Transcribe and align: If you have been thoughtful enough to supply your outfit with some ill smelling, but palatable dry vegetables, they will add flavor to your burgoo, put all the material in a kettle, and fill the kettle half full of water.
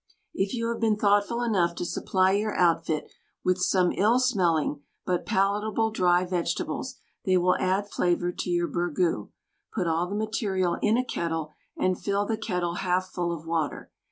If 0.33 0.55
you 0.55 0.67
have 0.69 0.79
been 0.79 0.97
thoughtful 0.97 1.43
enough 1.43 1.75
to 1.75 1.85
supply 1.85 2.31
your 2.31 2.55
outfit 2.57 3.11
with 3.43 3.59
some 3.59 3.91
ill 3.91 4.17
smelling, 4.17 4.81
but 5.05 5.27
palatable 5.27 5.91
dry 5.91 6.25
vegetables, 6.25 6.95
they 7.23 7.37
will 7.37 7.55
add 7.57 7.87
flavor 7.87 8.31
to 8.31 8.49
your 8.49 8.67
burgoo, 8.67 9.27
put 9.71 9.85
all 9.85 10.07
the 10.09 10.15
material 10.15 10.79
in 10.81 10.97
a 10.97 11.05
kettle, 11.05 11.51
and 11.77 12.01
fill 12.01 12.25
the 12.25 12.35
kettle 12.35 12.77
half 12.81 13.09
full 13.09 13.31
of 13.31 13.45
water. 13.45 13.91